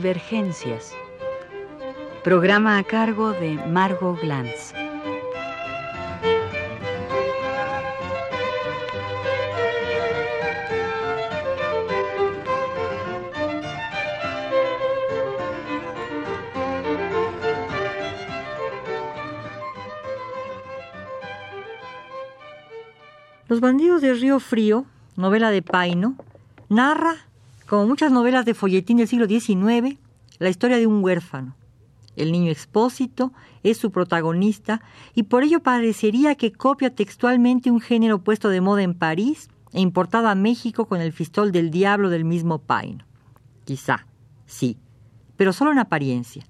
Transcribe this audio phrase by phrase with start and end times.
[0.00, 0.96] Divergencias.
[2.24, 4.72] Programa a cargo de Margot Glantz.
[23.48, 26.16] Los bandidos de Río Frío, novela de Paino,
[26.70, 27.16] narra,
[27.70, 29.96] como muchas novelas de folletín del siglo XIX,
[30.40, 31.54] la historia de un huérfano.
[32.16, 34.82] El niño expósito es su protagonista
[35.14, 39.78] y por ello parecería que copia textualmente un género puesto de moda en París e
[39.78, 43.04] importado a México con el fistol del diablo del mismo Paino.
[43.64, 44.04] Quizá,
[44.46, 44.76] sí,
[45.36, 46.44] pero solo en apariencia.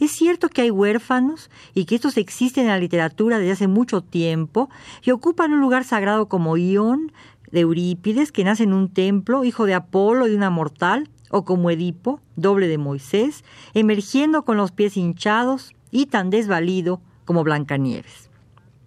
[0.00, 4.00] Es cierto que hay huérfanos y que estos existen en la literatura desde hace mucho
[4.00, 4.70] tiempo
[5.02, 7.12] y ocupan un lugar sagrado como Ión
[7.52, 11.44] de Eurípides, que nace en un templo, hijo de Apolo y de una mortal, o
[11.44, 13.44] como Edipo, doble de Moisés,
[13.74, 18.30] emergiendo con los pies hinchados y tan desvalido como Blancanieves.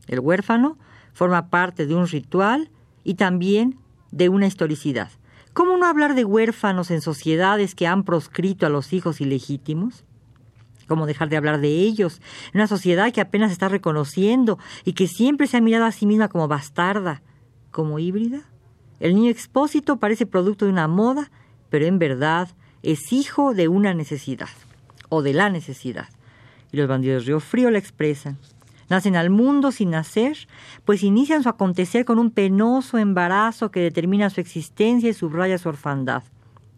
[0.08, 0.78] El huérfano
[1.14, 2.70] forma parte de un ritual
[3.04, 3.78] y también
[4.12, 5.10] de una historicidad.
[5.54, 10.04] ¿Cómo no hablar de huérfanos en sociedades que han proscrito a los hijos ilegítimos?
[10.88, 12.22] cómo dejar de hablar de ellos,
[12.54, 16.06] en una sociedad que apenas está reconociendo y que siempre se ha mirado a sí
[16.06, 17.22] misma como bastarda,
[17.72, 18.44] como híbrida.
[19.06, 21.30] El niño expósito parece producto de una moda,
[21.70, 22.50] pero en verdad
[22.82, 24.50] es hijo de una necesidad,
[25.10, 26.10] o de la necesidad.
[26.72, 28.40] Y los bandidos de Río Frío la expresan.
[28.90, 30.48] Nacen al mundo sin nacer,
[30.86, 35.70] pues inician su acontecer con un penoso embarazo que determina su existencia y subraya su
[35.70, 36.24] orfandad.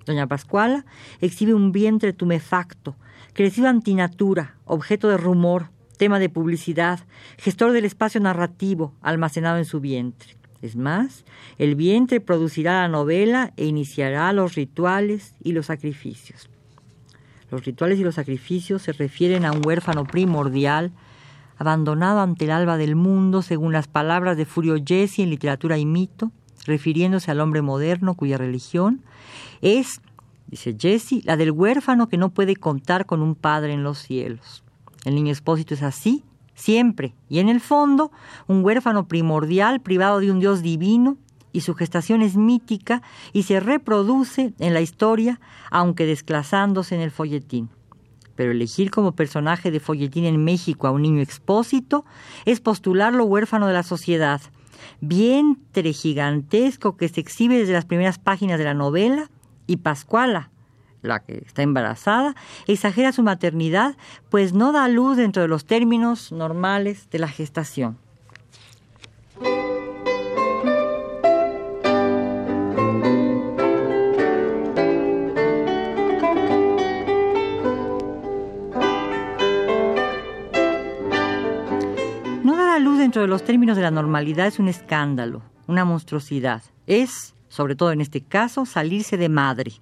[0.05, 0.85] Doña Pascuala
[1.21, 2.97] exhibe un vientre tumefacto,
[3.31, 6.99] crecido antinatura, objeto de rumor, tema de publicidad,
[7.37, 10.36] gestor del espacio narrativo almacenado en su vientre.
[10.61, 11.23] Es más,
[11.57, 16.49] el vientre producirá la novela e iniciará los rituales y los sacrificios.
[17.51, 20.91] Los rituales y los sacrificios se refieren a un huérfano primordial,
[21.57, 25.85] abandonado ante el alba del mundo, según las palabras de Furio Jesse en Literatura y
[25.85, 26.31] Mito,
[26.65, 29.01] refiriéndose al hombre moderno cuya religión
[29.61, 30.01] es
[30.47, 34.63] dice Jesse, la del huérfano que no puede contar con un padre en los cielos.
[35.05, 36.23] El niño expósito es así,
[36.57, 38.11] siempre, y en el fondo,
[38.47, 41.17] un huérfano primordial privado de un Dios divino,
[41.53, 43.01] y su gestación es mítica
[43.31, 45.39] y se reproduce en la historia,
[45.71, 47.69] aunque desclasándose en el folletín.
[48.35, 52.05] Pero elegir como personaje de folletín en México a un niño expósito
[52.45, 54.41] es postularlo huérfano de la sociedad,
[54.99, 59.29] vientre gigantesco que se exhibe desde las primeras páginas de la novela
[59.65, 60.51] y Pascuala,
[61.01, 62.35] la que está embarazada,
[62.67, 63.95] exagera su maternidad,
[64.29, 67.97] pues no da luz dentro de los términos normales de la gestación.
[82.43, 86.63] No dar luz dentro de los términos de la normalidad es un escándalo, una monstruosidad.
[86.85, 89.73] Es sobre todo en este caso, salirse de madre.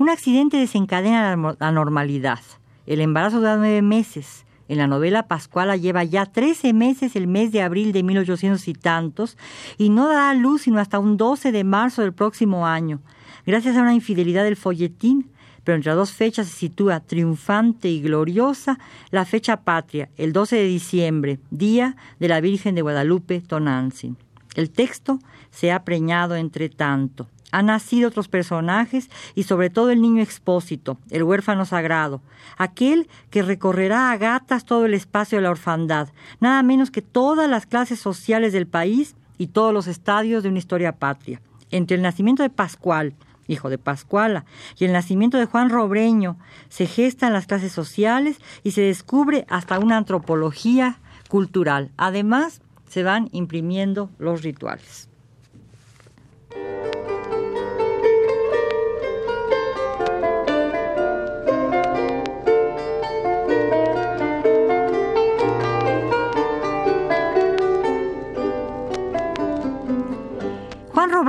[0.00, 2.40] Un accidente desencadena la normalidad.
[2.86, 4.46] El embarazo dura nueve meses.
[4.66, 8.72] En la novela Pascuala lleva ya trece meses el mes de abril de 1800 y
[8.72, 9.36] tantos
[9.76, 13.02] y no dará luz sino hasta un 12 de marzo del próximo año,
[13.44, 15.28] gracias a una infidelidad del folletín,
[15.64, 18.78] pero entre dos fechas se sitúa triunfante y gloriosa
[19.10, 24.16] la fecha patria, el 12 de diciembre, día de la Virgen de Guadalupe Tonantzin.
[24.54, 25.18] El texto
[25.50, 27.28] se ha preñado entre tanto.
[27.52, 32.22] Han nacido otros personajes y sobre todo el niño expósito, el huérfano sagrado,
[32.56, 36.08] aquel que recorrerá a gatas todo el espacio de la orfandad,
[36.40, 40.58] nada menos que todas las clases sociales del país y todos los estadios de una
[40.58, 41.40] historia patria.
[41.70, 43.14] Entre el nacimiento de Pascual,
[43.48, 44.44] hijo de Pascuala,
[44.78, 46.36] y el nacimiento de Juan Robreño,
[46.68, 50.98] se gestan las clases sociales y se descubre hasta una antropología
[51.28, 51.90] cultural.
[51.96, 55.08] Además, se van imprimiendo los rituales.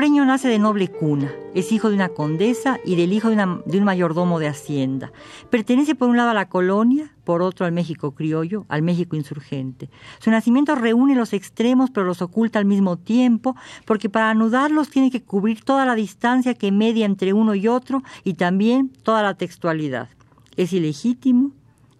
[0.01, 3.36] Juan Robreño nace de noble cuna, es hijo de una condesa y del hijo de,
[3.36, 5.12] un mayordomo de hacienda.
[5.51, 9.92] Pertenece por un lado a la colonia, por otro al México criollo, al México insurgente.
[10.18, 13.56] Su nacimiento reúne los extremos pero los oculta al mismo tiempo,
[13.86, 18.01] porque para anudarlos tiene que cubrir toda la distancia que media entre uno y otro
[18.24, 20.09] y también toda la textualidad.
[20.57, 21.51] Es ilegítimo,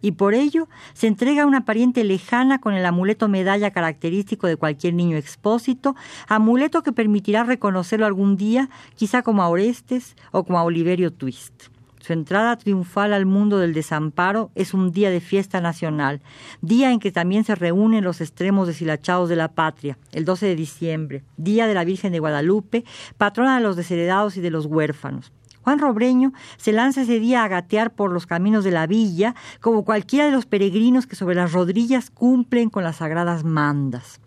[0.02, 4.58] y por ello se entrega a una pariente lejana con el amuleto medalla característico de
[4.58, 5.96] cualquier niño expósito,
[6.28, 11.72] amuleto que permitirá reconocerlo algún día, quizá como a Orestes o como a Oliverio Twist.
[12.02, 16.22] Su entrada triunfal al mundo del desamparo es un día de fiesta nacional,
[16.62, 20.56] día en que también se reúnen los extremos deshilachados de la patria, el 12 de
[20.56, 22.86] diciembre, día de la Virgen de Guadalupe,
[23.18, 25.32] patrona de los desheredados y de los huérfanos.
[25.64, 29.86] Juan Robreño se lanza ese día a gatear por los caminos de la villa, como
[29.86, 34.20] cualquiera de los peregrinos que sobre las rodillas cumplen con las sagradas mandas.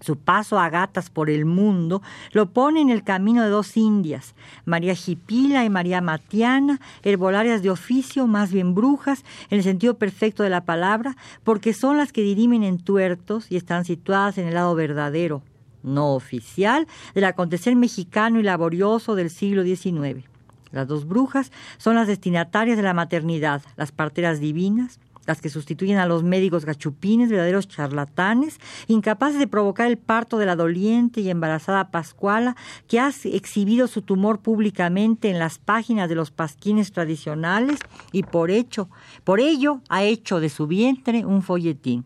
[0.00, 2.02] Su paso a gatas por el mundo
[2.32, 4.34] lo pone en el camino de dos indias,
[4.66, 10.42] María Jipila y María Matiana, herbolarias de oficio, más bien brujas, en el sentido perfecto
[10.42, 14.54] de la palabra, porque son las que dirimen en tuertos y están situadas en el
[14.54, 15.42] lado verdadero,
[15.82, 20.35] no oficial, del acontecer mexicano y laborioso del siglo XIX.
[20.70, 25.98] Las dos brujas son las destinatarias de la maternidad, las parteras divinas, las que sustituyen
[25.98, 31.30] a los médicos gachupines, verdaderos charlatanes, incapaces de provocar el parto de la doliente y
[31.30, 37.80] embarazada Pascuala, que ha exhibido su tumor públicamente en las páginas de los pasquines tradicionales
[38.12, 38.88] y por hecho,
[39.24, 42.04] por ello ha hecho de su vientre un folletín.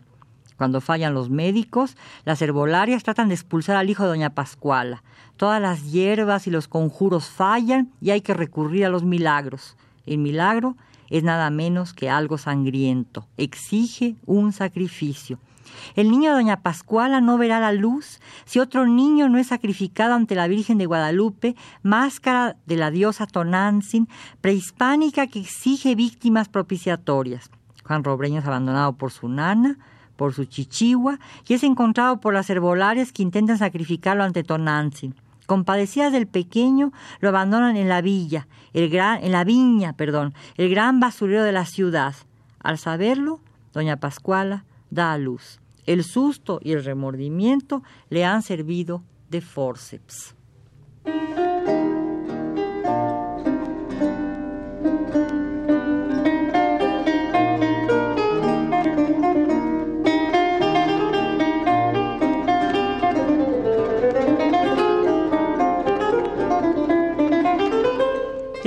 [0.61, 1.97] Cuando fallan los médicos,
[2.27, 5.03] las herbolarias tratan de expulsar al hijo de doña Pascuala.
[5.39, 9.79] Todas las hierbas y los conjuros fallan y hay que recurrir a los milagros.
[10.05, 10.77] El milagro
[11.09, 15.39] es nada menos que algo sangriento, exige un sacrificio.
[15.97, 20.13] El niño de Doña Pascuala no verá la luz si otro niño no es sacrificado
[20.13, 24.11] ante la Virgen de Guadalupe, máscara de la diosa Tonantzin,
[24.43, 27.51] prehispánica que exige víctimas propiciatorias.
[27.83, 29.79] Juan Robreño es abandonado por su nana,
[30.21, 31.19] por su chichigua,
[31.49, 35.15] y es encontrado por las herbolarias que intentan sacrificarlo ante Tonantzin.
[35.47, 40.69] Compadecidas del pequeño, lo abandonan en la villa, el gran, en la viña, perdón, el
[40.69, 42.15] gran basurero de la ciudad.
[42.63, 43.41] Al saberlo,
[43.73, 45.59] doña Pascuala da a luz.
[45.87, 50.35] El susto y el remordimiento le han servido de forceps.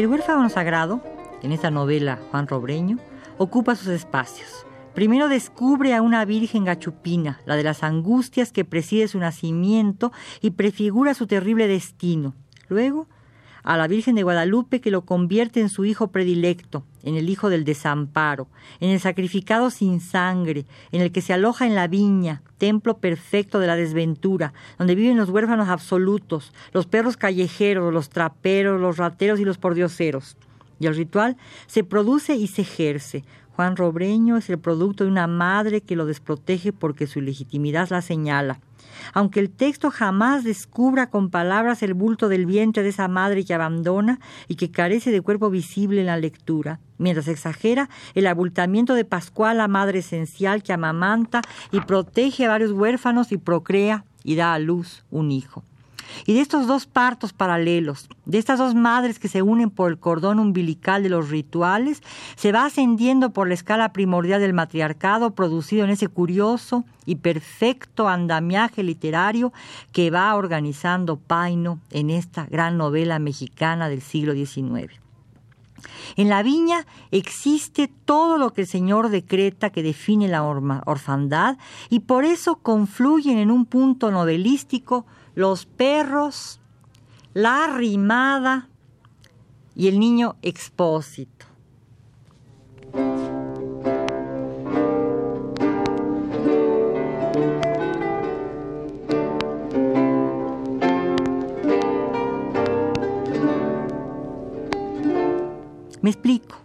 [0.03, 1.01] El huérfano sagrado,
[1.43, 2.99] en esta novela Juan Robreño,
[3.37, 4.65] ocupa sus espacios.
[4.93, 10.11] Primero descubre a una virgen gachupina, la de las angustias que preside su nacimiento
[10.41, 12.33] y prefigura su terrible destino.
[12.67, 13.07] Luego,
[13.63, 17.49] a la Virgen de Guadalupe que lo convierte en su hijo predilecto, en el hijo
[17.49, 18.47] del desamparo,
[18.79, 23.59] en el sacrificado sin sangre, en el que se aloja en la viña, templo perfecto
[23.59, 29.39] de la desventura, donde viven los huérfanos absolutos, los perros callejeros, los traperos, los rateros
[29.39, 30.37] y los pordioseros.
[30.79, 31.37] Y el ritual
[31.67, 33.23] se produce y se ejerce.
[33.55, 38.01] Juan Robreño es el producto de una madre que lo desprotege porque su legitimidad la
[38.01, 38.59] señala
[39.13, 43.53] aunque el texto jamás descubra con palabras el bulto del vientre de esa madre que
[43.53, 49.05] abandona y que carece de cuerpo visible en la lectura, mientras exagera el abultamiento de
[49.05, 51.41] Pascual, la madre esencial que amamanta
[51.71, 55.63] y protege a varios huérfanos y procrea y da a luz un hijo.
[56.25, 59.97] Y de estos dos partos paralelos, de estas dos madres que se unen por el
[59.97, 62.01] cordón umbilical de los rituales,
[62.35, 68.07] se va ascendiendo por la escala primordial del matriarcado producido en ese curioso y perfecto
[68.07, 69.53] andamiaje literario
[69.91, 75.03] que va organizando Paino en esta gran novela mexicana del siglo XIX.
[76.15, 81.57] En la viña existe todo lo que el Señor decreta que define la orfandad
[81.89, 86.59] y por eso confluyen en un punto novelístico los perros,
[87.33, 88.69] la rimada
[89.75, 91.45] y el niño expósito.
[106.01, 106.57] Me explico.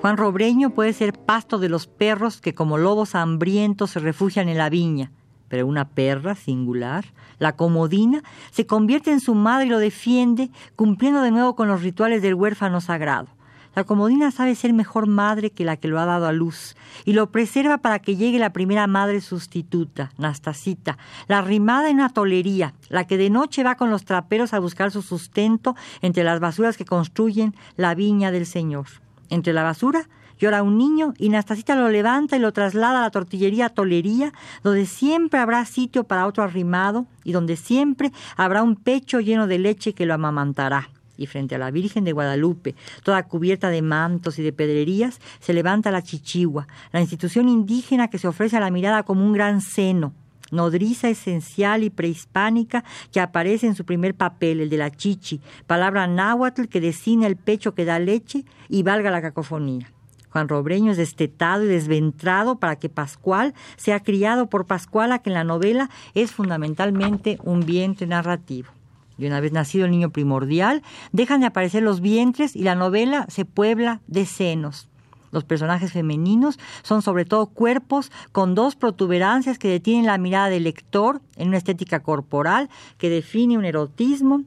[0.00, 4.58] Juan Robreño puede ser pasto de los perros que como lobos hambrientos se refugian en
[4.58, 5.12] la viña,
[5.50, 7.04] pero una perra singular
[7.40, 11.82] la comodina, se convierte en su madre y lo defiende, cumpliendo de nuevo con los
[11.82, 13.28] rituales del huérfano sagrado.
[13.74, 17.12] La comodina sabe ser mejor madre que la que lo ha dado a luz y
[17.12, 22.74] lo preserva para que llegue la primera madre sustituta, Nastasita, la rimada en una tolería,
[22.88, 26.76] la que de noche va con los traperos a buscar su sustento entre las basuras
[26.76, 28.86] que construyen la viña del Señor.
[29.28, 30.08] Entre la basura
[30.40, 34.32] Llora un niño y Nastasita lo levanta y lo traslada a la tortillería Tolería,
[34.64, 39.58] donde siempre habrá sitio para otro arrimado y donde siempre habrá un pecho lleno de
[39.58, 40.88] leche que lo amamantará.
[41.18, 45.52] Y frente a la Virgen de Guadalupe, toda cubierta de mantos y de pedrerías, se
[45.52, 49.60] levanta la chichigua, la institución indígena que se ofrece a la mirada como un gran
[49.60, 50.14] seno,
[50.50, 52.82] nodriza esencial y prehispánica
[53.12, 57.36] que aparece en su primer papel, el de la chichi, palabra náhuatl que designa el
[57.36, 59.92] pecho que da leche y valga la cacofonía.
[60.30, 65.34] Juan Robreño es destetado y desventrado para que Pascual sea criado por Pascuala, que en
[65.34, 68.70] la novela es fundamentalmente un vientre narrativo.
[69.18, 70.82] Y una vez nacido el niño primordial,
[71.12, 74.88] dejan de aparecer los vientres y la novela se puebla de senos.
[75.30, 80.64] Los personajes femeninos son sobre todo cuerpos con dos protuberancias que detienen la mirada del
[80.64, 82.68] lector en una estética corporal
[82.98, 84.42] que define un erotismo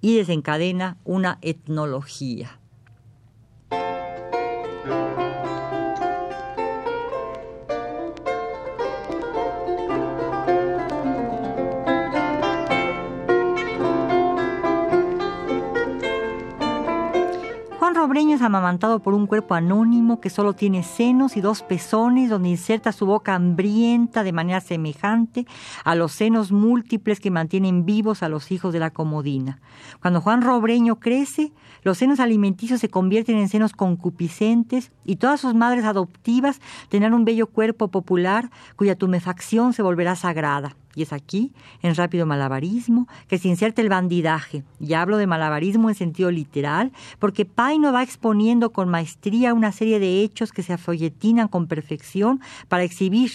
[0.00, 2.58] y desencadena una etnología.
[18.46, 23.06] Amamantado por un cuerpo anónimo que solo tiene senos y dos pezones donde inserta su
[23.06, 25.46] boca hambrienta de manera semejante
[25.84, 29.60] a los senos múltiples que mantienen vivos a los hijos de la comodina.
[30.00, 35.54] Cuando Juan Robreño crece, los senos alimenticios se convierten en senos concupiscentes y todas sus
[35.54, 40.76] madres adoptivas tendrán un bello cuerpo popular cuya tumefacción se volverá sagrada.
[40.96, 44.64] Y es aquí, en rápido malabarismo, que se inserta el bandidaje.
[44.80, 50.00] Y hablo de malabarismo en sentido literal, porque Paino va exponiendo con maestría una serie
[50.00, 53.30] de hechos que se afolletinan con perfección para exhibir,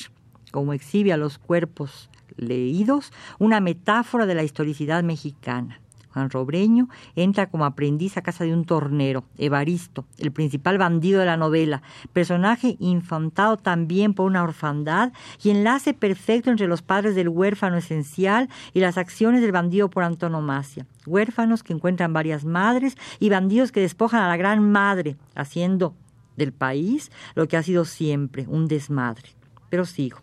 [0.51, 5.80] como exhibe a los cuerpos leídos, una metáfora de la historicidad mexicana.
[6.13, 11.25] Juan Robreño entra como aprendiz a casa de un tornero, Evaristo, el principal bandido de
[11.25, 11.82] la novela,
[12.13, 18.50] personaje infantado también por una orfandad y enlace perfecto entre los padres del huérfano esencial
[18.74, 20.86] y las acciones del bandido por antonomasia.
[21.06, 25.96] Huérfanos que encuentran varias madres y bandidos que despojan a la gran madre, haciendo
[26.36, 29.30] del país lo que ha sido siempre, un desmadre.
[29.70, 30.20] Pero sigo.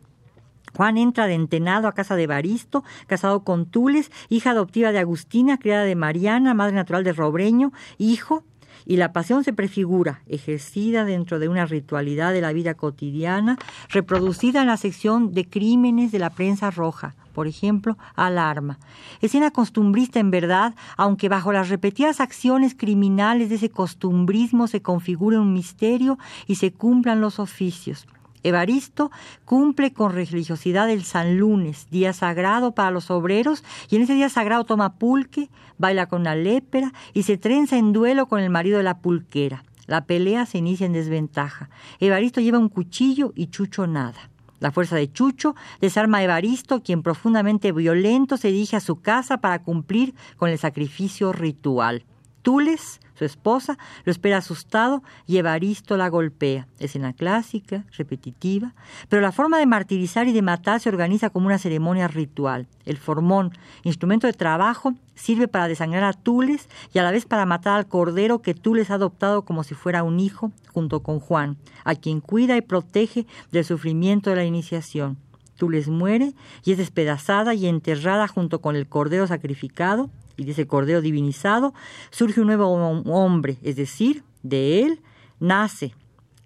[0.77, 5.59] Juan entra de entenado a casa de Baristo, casado con Tules, hija adoptiva de Agustina,
[5.59, 8.45] criada de Mariana, madre natural de Robreño, hijo,
[8.89, 13.59] y la pasión se prefigura, ejercida dentro de una ritualidad de la vida cotidiana,
[13.91, 18.79] reproducida en la sección de crímenes de la prensa roja, por ejemplo, alarma.
[19.21, 25.39] Escena costumbrista en verdad, aunque bajo las repetidas acciones criminales de ese costumbrismo se configure
[25.39, 28.07] un misterio y se cumplan los oficios.
[28.43, 29.11] Evaristo
[29.45, 34.29] cumple con religiosidad el San Lunes, día sagrado para los obreros, y en ese día
[34.29, 38.79] sagrado toma pulque, baila con la lépera y se trenza en duelo con el marido
[38.79, 39.65] de la pulquera.
[39.87, 41.71] La pelea se inicia en desventaja.
[41.99, 44.31] Evaristo lleva un cuchillo y Chucho nada.
[44.61, 49.39] La fuerza de Chucho desarma a Evaristo, quien profundamente violento se dirige a su casa
[49.39, 52.05] para cumplir con el sacrificio ritual.
[52.43, 56.69] Tules, su esposa, lo espera asustado y Evaristo la golpea.
[56.79, 58.75] Escena clásica, repetitiva,
[59.09, 62.69] pero la forma de martirizar y de matar se organiza como una ceremonia ritual.
[62.85, 67.45] El formón, instrumento de trabajo, sirve para desangrar a Tules y a la vez para
[67.45, 71.57] matar al cordero que Tules ha adoptado como si fuera un hijo, junto con Juan,
[71.85, 75.19] a quien cuida y protege del sufrimiento de la iniciación.
[75.57, 76.35] Tules muere
[76.65, 81.75] y es despedazada y enterrada junto con el cordero sacrificado y de ese cordero divinizado
[82.11, 85.01] surge un nuevo hombre, es decir, de él
[85.41, 85.95] nace,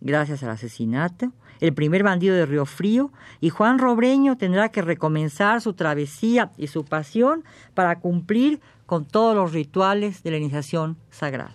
[0.00, 1.30] gracias al asesinato,
[1.60, 6.66] el primer bandido de Río Frío, y Juan Robreño tendrá que recomenzar su travesía y
[6.66, 7.44] su pasión
[7.74, 11.54] para cumplir con todos los rituales de la iniciación sagrada.